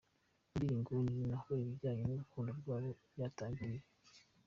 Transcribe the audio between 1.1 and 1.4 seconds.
ni